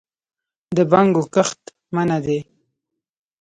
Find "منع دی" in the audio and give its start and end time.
1.95-2.39